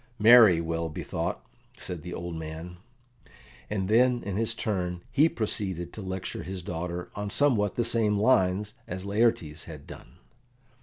"Marry, 0.17 0.59
well 0.59 0.89
bethought," 0.89 1.45
said 1.73 2.01
the 2.01 2.11
old 2.15 2.33
man; 2.33 2.77
and 3.69 3.87
then 3.87 4.23
in 4.23 4.35
his 4.35 4.55
turn 4.55 5.03
he 5.11 5.29
proceeded 5.29 5.93
to 5.93 6.01
lecture 6.01 6.41
his 6.41 6.63
daughter 6.63 7.11
on 7.13 7.29
somewhat 7.29 7.75
the 7.75 7.85
same 7.85 8.17
lines 8.17 8.73
as 8.87 9.05
Laertes 9.05 9.65
had 9.65 9.85
done. 9.85 10.13